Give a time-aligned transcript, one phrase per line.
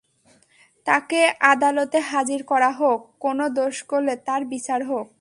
[0.87, 1.21] তাঁকে
[1.51, 5.07] আদালতে হাজির করা হোক, কোনো দোষ করলে তাঁর বিচার হোক।